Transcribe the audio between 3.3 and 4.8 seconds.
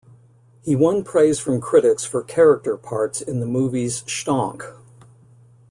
the movies Schtonk!